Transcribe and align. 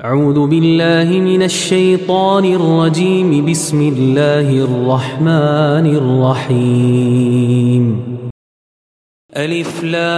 أعوذ 0.00 0.46
بالله 0.46 1.20
من 1.20 1.42
الشيطان 1.42 2.44
الرجيم. 2.44 3.50
بسم 3.50 3.92
الله 3.96 4.50
الرحمن 4.50 5.86
الرحيم. 6.50 8.02
ألف 9.36 9.84
لام 9.84 10.12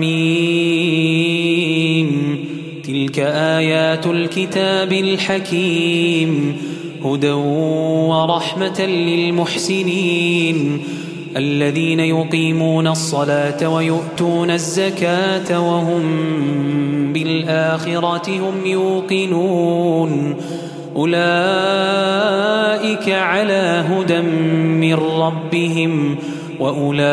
ميم. 0.00 2.10
تلك 2.84 3.18
آيات 3.18 4.06
الكتاب 4.06 4.92
الحكيم. 4.92 6.56
هدى 7.04 7.30
ورحمة 7.30 8.80
للمحسنين. 8.80 10.82
الذين 11.36 12.00
يقيمون 12.00 12.86
الصلاة 12.86 13.68
ويؤتون 13.68 14.50
الزكاة 14.50 15.60
وهم 15.70 16.02
بالآخرة 17.12 18.28
هم 18.28 18.66
يوقنون. 18.66 20.36
أولئك 20.96 21.20
على 23.08 23.84
هدى 23.88 24.20
من 24.20 24.94
ربهم 24.94 26.16
وأولئك 26.60 27.04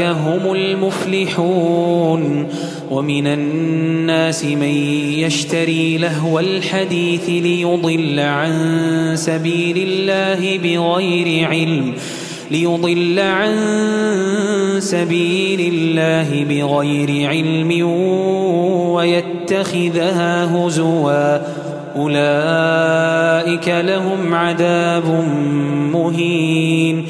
هم 0.00 0.52
المفلحون. 0.52 2.46
ومن 2.90 3.26
الناس 3.26 4.44
من 4.44 4.74
يشتري 5.18 5.98
لهو 5.98 6.38
الحديث 6.38 7.28
ليضل 7.28 8.20
عن 8.20 8.52
سبيل 9.14 9.88
الله 9.88 10.58
بغير 10.58 11.48
علم. 11.48 11.94
ليضل 12.50 13.18
عن 13.18 13.56
سبيل 14.78 15.72
الله 15.74 16.44
بغير 16.44 17.28
علم 17.28 17.88
ويتخذها 18.92 20.56
هزوا. 20.56 21.38
أولئك 21.96 23.68
لهم 23.68 24.34
عذاب 24.34 25.24
مهين. 25.92 27.06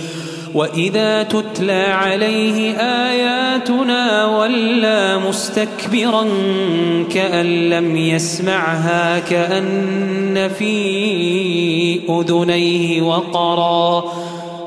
وإذا 0.54 1.22
تتلى 1.22 1.82
عليه 1.82 2.72
آياتنا 2.76 4.26
ولى 4.26 5.20
مستكبرا 5.28 6.24
كأن 7.10 7.70
لم 7.70 7.96
يسمعها 7.96 9.18
كأن 9.18 10.50
في 10.58 12.00
أذنيه 12.10 13.02
وقرا. 13.02 14.04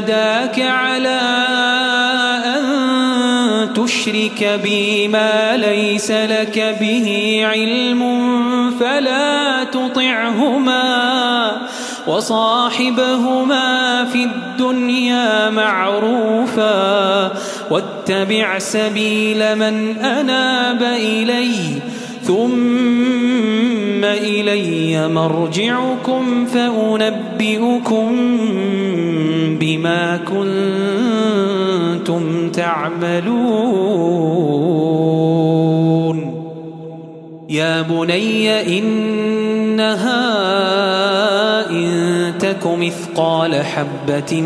جاهداك 0.00 0.60
على 0.60 1.20
أن 2.44 3.72
تشرك 3.74 4.60
بي 4.62 5.08
ما 5.08 5.56
ليس 5.56 6.10
لك 6.10 6.76
به 6.80 7.40
علم 7.44 8.00
فلا 8.80 9.64
تطعهما 9.64 11.52
وصاحبهما 12.06 14.04
في 14.04 14.24
الدنيا 14.24 15.50
معروفا 15.50 17.32
واتبع 17.70 18.58
سبيل 18.58 19.56
من 19.56 19.96
أناب 19.98 20.82
إلي 20.82 21.54
ثم 22.22 24.04
إلي 24.04 25.08
مرجعكم 25.08 26.46
فأنبئكم 26.46 28.16
بما 29.70 30.16
كنتم 32.00 32.50
تعملون. 32.50 33.30
يا 37.50 37.82
بني 37.82 38.78
إنها 38.78 40.10
إن 41.70 42.32
تك 42.38 42.66
مثقال 42.66 43.64
حبة 43.64 44.40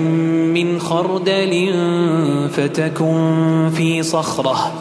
من 0.55 0.81
خردل 0.81 1.75
فتكن 2.53 3.71
في 3.77 4.03
صخرة 4.03 4.73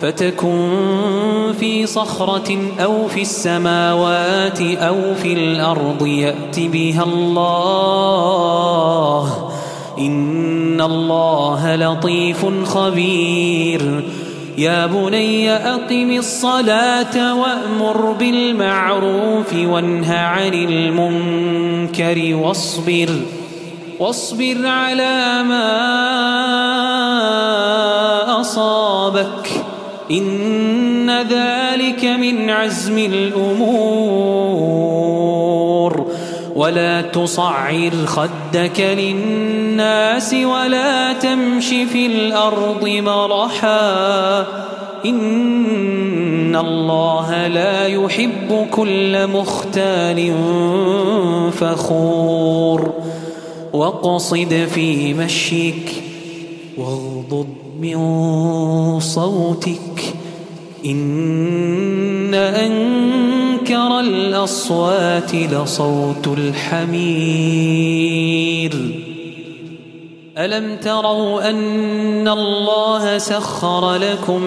فتكن 0.00 0.68
في 1.60 1.86
صخرة 1.86 2.58
أو 2.84 3.08
في 3.08 3.22
السماوات 3.22 4.60
أو 4.60 5.14
في 5.14 5.32
الأرض 5.32 6.06
يأت 6.06 6.60
بها 6.60 7.02
الله. 7.04 8.40
إن 10.00 10.80
الله 10.80 11.76
لطيف 11.76 12.46
خبير. 12.64 14.04
يا 14.58 14.86
بني 14.86 15.52
أقم 15.52 16.10
الصلاة 16.10 17.34
وأمر 17.34 18.12
بالمعروف 18.12 19.54
وانه 19.54 20.14
عن 20.14 20.54
المنكر 20.54 22.34
واصبر 22.34 23.10
واصبر 23.98 24.66
على 24.66 25.42
ما 25.42 25.70
أصابك 28.40 29.50
إن 30.10 31.10
ذلك 31.10 32.04
من 32.04 32.50
عزم 32.50 32.98
الأمور. 32.98 34.99
ولا 36.60 37.00
تصعر 37.00 37.90
خدك 38.06 38.80
للناس 38.80 40.34
ولا 40.34 41.12
تمش 41.12 41.68
في 41.68 42.06
الأرض 42.06 42.88
مرحا. 42.88 44.46
إن 45.04 46.56
الله 46.56 47.46
لا 47.46 47.86
يحب 47.86 48.66
كل 48.70 49.26
مختال 49.26 50.34
فخور. 51.52 52.92
واقصد 53.72 54.68
في 54.74 55.14
مشيك 55.14 56.02
واغضض 56.78 57.46
من 57.80 59.00
صوتك. 59.00 60.14
إن 60.86 62.34
أنكر 63.70 64.00
الأصوات 64.00 65.34
لصوت 65.34 66.26
الحمير. 66.26 67.50
ألم 70.38 70.76
تروا 70.76 71.50
أن 71.50 72.28
الله 72.28 73.18
سخر 73.18 73.94
لكم 73.94 74.42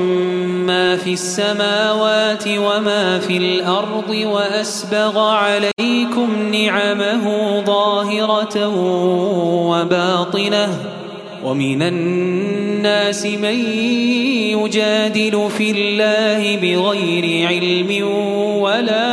ما 0.65 0.95
في 0.95 1.13
السماوات 1.13 2.43
وما 2.47 3.19
في 3.19 3.37
الأرض 3.37 4.09
وأسبغ 4.09 5.19
عليكم 5.19 6.51
نعمه 6.51 7.59
ظاهرة 7.65 8.67
وباطنة 9.69 10.69
ومن 11.43 11.81
الناس 11.81 13.25
من 13.25 13.59
يجادل 14.63 15.49
في 15.57 15.71
الله 15.71 16.55
بغير 16.55 17.47
علم 17.47 18.07
ولا 18.61 19.12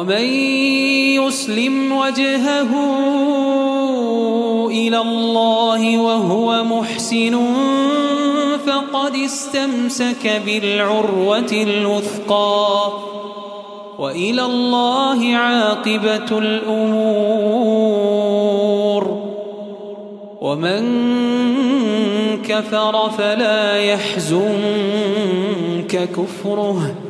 ومن 0.00 0.24
يسلم 1.20 1.92
وجهه 1.92 2.70
إلى 4.70 4.98
الله 4.98 5.98
وهو 5.98 6.64
محسن 6.64 7.54
فقد 8.66 9.16
استمسك 9.16 10.42
بالعروة 10.46 11.52
الوثقى 11.52 12.92
وإلى 13.98 14.42
الله 14.44 15.34
عاقبة 15.36 16.38
الأمور 16.38 17.50
ومن 20.40 20.82
كفر 22.42 23.10
فلا 23.10 23.76
يحزنك 23.76 24.48
كفره 26.16 27.09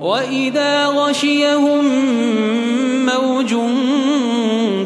وإذا 0.00 0.86
غشيهم 0.86 1.84
موج 3.06 3.54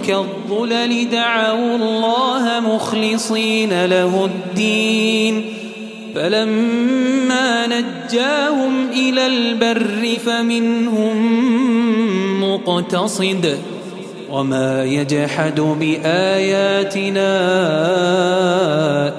كالظلل 0.07 1.11
دعوا 1.11 1.77
الله 1.77 2.61
مخلصين 2.61 3.85
له 3.85 4.25
الدين 4.25 5.45
فلما 6.15 7.67
نجاهم 7.67 8.89
إلى 8.93 9.27
البر 9.27 10.19
فمنهم 10.27 11.17
مقتصد 12.41 13.59
وما 14.35 14.85
يجحد 14.85 15.61
بآياتنا 15.61 17.31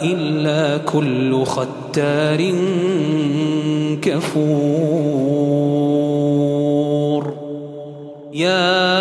إلا 0.03 0.77
كل 0.77 1.45
ختار 1.45 2.51
كفور. 4.01 4.95
يا 8.33 8.95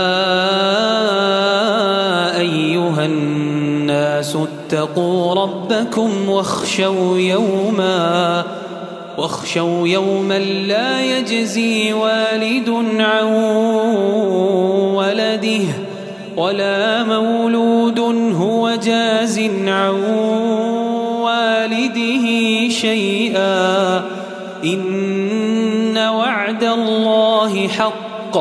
اتقوا 4.75 5.35
ربكم 5.35 6.29
واخشوا 6.29 7.19
يوما 7.19 8.45
واخشوا 9.19 9.89
يوما 9.89 10.39
لا 10.39 11.19
يجزي 11.19 11.93
والد 11.93 12.69
عن 12.99 13.25
ولده. 14.95 15.84
ولا 16.37 17.03
مولود 17.03 17.99
هو 18.35 18.75
جاز 18.85 19.39
عن 19.67 19.95
والده 21.23 22.27
شيئا. 22.69 24.03
إن 24.65 25.99
وعد 25.99 26.65
الله 26.65 27.69
حق. 27.69 28.39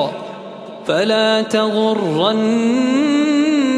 فلا 0.88 1.42
تغرن 1.42 2.94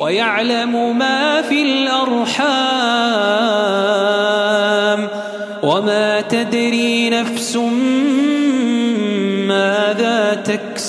ويعلم 0.00 0.98
ما 0.98 1.42
في 1.42 1.62
الأرحام 1.62 2.72
وما 5.62 6.20
تدري 6.20 7.01